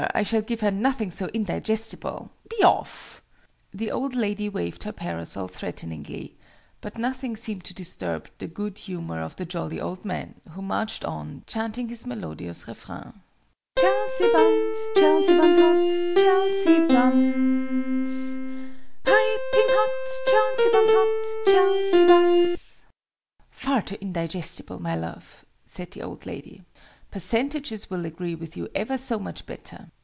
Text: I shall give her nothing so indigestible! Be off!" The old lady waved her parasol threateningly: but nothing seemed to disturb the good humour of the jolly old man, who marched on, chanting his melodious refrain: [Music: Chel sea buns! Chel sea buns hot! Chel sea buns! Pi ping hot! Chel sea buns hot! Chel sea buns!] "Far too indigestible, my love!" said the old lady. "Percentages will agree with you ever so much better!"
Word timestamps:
I 0.15 0.23
shall 0.23 0.41
give 0.41 0.61
her 0.61 0.71
nothing 0.71 1.11
so 1.11 1.27
indigestible! 1.27 2.31
Be 2.49 2.63
off!" 2.63 3.21
The 3.71 3.91
old 3.91 4.15
lady 4.15 4.49
waved 4.49 4.81
her 4.81 4.91
parasol 4.91 5.47
threateningly: 5.47 6.35
but 6.81 6.97
nothing 6.97 7.35
seemed 7.35 7.63
to 7.65 7.73
disturb 7.75 8.27
the 8.39 8.47
good 8.47 8.79
humour 8.79 9.21
of 9.21 9.35
the 9.35 9.45
jolly 9.45 9.79
old 9.79 10.03
man, 10.03 10.41
who 10.49 10.63
marched 10.63 11.05
on, 11.05 11.43
chanting 11.45 11.87
his 11.89 12.07
melodious 12.07 12.67
refrain: 12.67 13.21
[Music: 13.77 13.77
Chel 13.83 14.09
sea 14.17 14.29
buns! 14.33 14.77
Chel 14.95 15.23
sea 15.27 15.37
buns 15.37 15.59
hot! 15.59 16.15
Chel 16.17 16.49
sea 16.63 16.87
buns! 16.87 18.37
Pi 19.03 19.37
ping 19.53 19.69
hot! 19.69 20.09
Chel 20.25 20.57
sea 20.57 20.69
buns 20.71 20.89
hot! 20.89 21.45
Chel 21.45 21.91
sea 21.91 22.05
buns!] 22.07 22.81
"Far 23.51 23.81
too 23.83 23.97
indigestible, 24.01 24.81
my 24.81 24.95
love!" 24.95 25.45
said 25.67 25.91
the 25.91 26.01
old 26.01 26.25
lady. 26.25 26.63
"Percentages 27.11 27.89
will 27.89 28.05
agree 28.05 28.35
with 28.35 28.55
you 28.55 28.69
ever 28.73 28.97
so 28.97 29.19
much 29.19 29.45
better!" 29.45 29.91